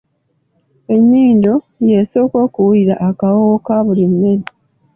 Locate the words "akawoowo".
3.07-3.57